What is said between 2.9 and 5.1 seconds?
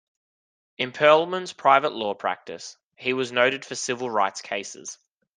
he was noted for civil rights cases.